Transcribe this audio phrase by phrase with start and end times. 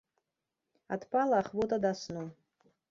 [0.95, 2.23] Адпала ахвота да сну.